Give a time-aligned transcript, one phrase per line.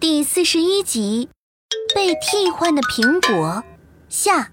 [0.00, 1.28] 第四十一集，
[1.94, 3.64] 被替换的苹果
[4.08, 4.50] 下。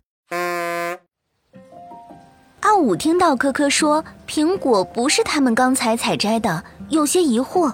[2.61, 7.73] 阿五听到科科说苹果不是他们刚才采摘的，有些疑惑。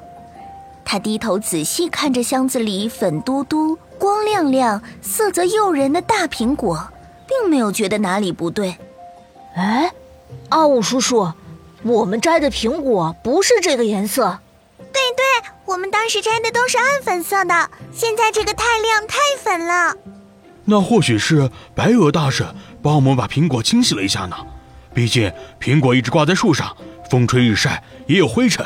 [0.84, 6.92] 他低头仔细看着箱子里粉嘟嘟、光亮亮、色泽诱人的大苹果，
[7.28, 8.76] 并没有觉得哪里不对。
[9.56, 9.92] 哎，
[10.50, 11.32] 阿五叔叔，
[11.84, 14.40] 我们摘的苹果不是这个颜色。
[15.80, 19.96] 我们当时摘的都是暗粉色的，现在这个太亮太粉了。
[20.66, 22.46] 那或许是白鹅大婶
[22.84, 24.36] 帮我们把苹果清洗了一下呢。
[24.94, 26.76] 毕竟苹果一直挂在树上，
[27.10, 28.66] 风吹日晒也有灰尘。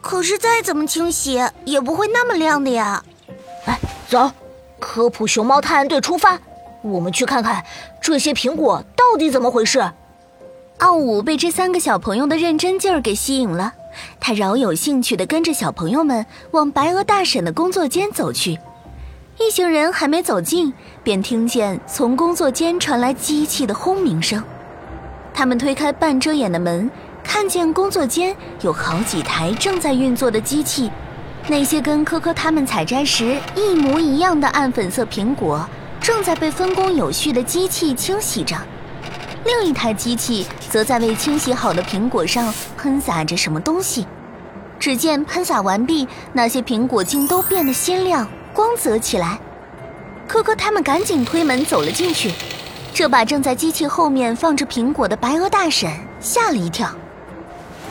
[0.00, 3.04] 可是再怎么清洗也不会那么亮的呀。
[3.66, 3.78] 哎，
[4.08, 4.32] 走，
[4.80, 6.40] 科普熊猫探案队出发，
[6.82, 7.64] 我们去看看
[8.00, 9.92] 这些苹果到底怎么回事。
[10.78, 13.74] 奥武被这三个小朋友的认真劲儿给吸引了，
[14.20, 18.58] 他饶有兴趣地跟着小朋友们往白鹅大婶的工作间走去。
[19.38, 20.72] 一行人还没走近，
[21.02, 24.42] 便听见从工作间传来机器的轰鸣声。
[25.34, 26.90] 他们推开半遮掩的门，
[27.24, 30.90] 看见工作间有好几台正在运作的机器，
[31.48, 35.66] 那些跟科科他们采摘时一模一样的暗粉色苹果，
[35.98, 38.54] 正在被分工有序的机器清洗着。
[39.44, 44.06] 另一台机器则在为清洗好的苹果上喷洒着什么东西。
[44.78, 49.38] 只见喷洒完毕，那些苹果竟都变得鲜亮、光泽起来。
[50.26, 52.32] 科科他们赶紧推门走了进去。
[52.94, 56.88] 这把正在机器后面放着苹果的白鹅大婶吓了一跳。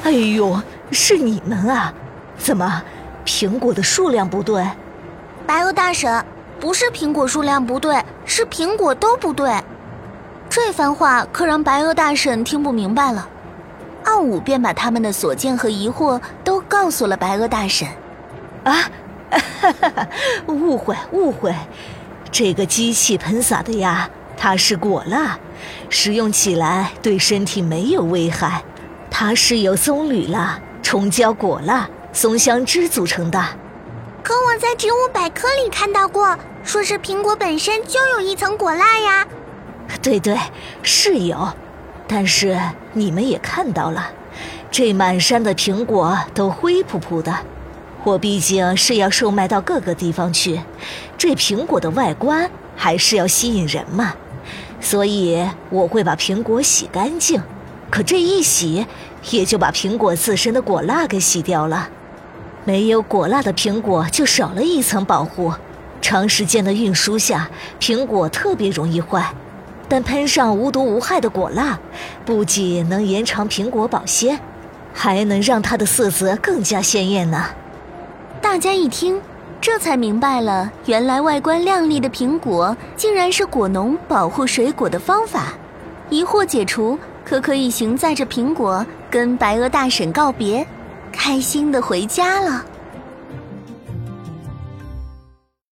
[0.04, 1.94] 哎呦，是你们啊？
[2.38, 2.84] 怎么，
[3.26, 4.66] 苹果的数量不对？
[5.48, 6.24] 白鹅大婶，
[6.60, 9.52] 不是苹果数量不对，是苹果都不对。
[10.54, 13.26] 这番话可让白鹅大婶听不明白了。
[14.04, 17.88] 奥武便把他们的所见和疑惑都告诉了白鹅大婶。
[18.66, 18.84] 啊，
[20.48, 21.56] 误会误会，
[22.30, 24.10] 这个机器喷洒的呀。
[24.36, 25.40] 它是果蜡，
[25.88, 28.62] 使用起来对身体没有危害。
[29.10, 33.42] 它是由棕榈蜡、虫胶果蜡、松香脂组成的。
[34.22, 39.26] 可我在植物百科里看到过，说是苹果本身就有一层果蜡呀。
[40.02, 40.38] 对对，
[40.84, 41.50] 是有。
[42.08, 42.60] 但是
[42.94, 44.12] 你们也看到了，
[44.70, 47.34] 这满山的苹果都灰扑扑的。
[48.04, 50.60] 我毕竟是要售卖到各个地方去，
[51.18, 54.14] 这苹果的外观还是要吸引人嘛。
[54.80, 57.42] 所以我会把苹果洗干净，
[57.92, 58.88] 可这一洗，
[59.30, 61.90] 也就把苹果自身的果蜡给洗掉了。
[62.66, 65.54] 没有果蜡的苹果就少了一层保护，
[66.02, 69.34] 长时间的运输下，苹果特别容易坏。
[69.92, 71.78] 但喷上无毒无害的果蜡，
[72.24, 74.40] 不仅能延长苹果保鲜，
[74.94, 77.48] 还能让它的色泽更加鲜艳呢。
[78.42, 79.22] 大家一听。
[79.60, 85.54] 这才明白了，原来外观亮丽的苹果竟然是果农保护水果的方法。
[86.10, 90.66] 疑惑解除，可可一行载着苹果跟白鹅大婶告别，
[91.12, 92.66] 开心的回家了。